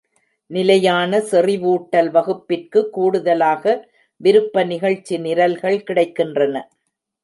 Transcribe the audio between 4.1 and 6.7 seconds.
விருப்ப நிகழ்ச்சி நிரல்கள் கிடைக்கின்றன.